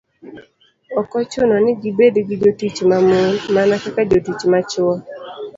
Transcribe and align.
Ok 0.99 1.11
ochuno 1.21 1.55
ni 1.63 1.71
gibed 1.81 2.15
gi 2.27 2.35
jotich 2.41 2.79
ma 2.89 2.97
mon, 3.07 3.31
mana 3.53 3.75
kaka 3.83 4.01
jotich 4.09 4.43
ma 4.51 4.59
chwo. 4.69 4.89